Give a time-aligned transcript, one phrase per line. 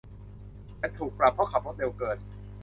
[0.79, 2.17] ฉันถูกปรับเพราะขับรถเร็วเกิน